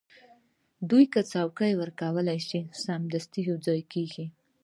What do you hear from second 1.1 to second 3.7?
که څوکۍ ورکړل شي، سمدستي یو